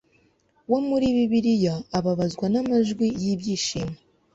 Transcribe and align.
wo 0.71 0.79
muri 0.87 1.05
Bibiliya 1.15 1.75
ababazwa 1.97 2.45
namajwi 2.51 3.07
yibyishimo 3.21 3.95